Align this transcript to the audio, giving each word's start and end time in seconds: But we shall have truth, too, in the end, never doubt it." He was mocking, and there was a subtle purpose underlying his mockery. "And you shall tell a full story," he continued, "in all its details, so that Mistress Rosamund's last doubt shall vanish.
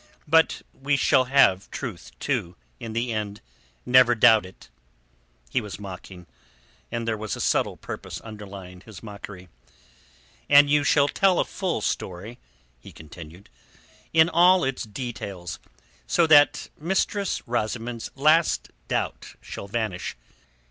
But 0.27 0.63
we 0.73 0.97
shall 0.97 1.25
have 1.25 1.69
truth, 1.69 2.11
too, 2.19 2.55
in 2.79 2.93
the 2.93 3.13
end, 3.13 3.39
never 3.85 4.15
doubt 4.15 4.47
it." 4.47 4.67
He 5.51 5.61
was 5.61 5.79
mocking, 5.79 6.25
and 6.91 7.07
there 7.07 7.15
was 7.15 7.35
a 7.35 7.39
subtle 7.39 7.77
purpose 7.77 8.19
underlying 8.21 8.81
his 8.81 9.03
mockery. 9.03 9.47
"And 10.49 10.71
you 10.71 10.83
shall 10.83 11.07
tell 11.07 11.39
a 11.39 11.45
full 11.45 11.81
story," 11.81 12.39
he 12.79 12.91
continued, 12.91 13.47
"in 14.11 14.27
all 14.27 14.63
its 14.63 14.85
details, 14.85 15.59
so 16.07 16.25
that 16.25 16.69
Mistress 16.79 17.47
Rosamund's 17.47 18.09
last 18.15 18.71
doubt 18.87 19.35
shall 19.39 19.67
vanish. 19.67 20.15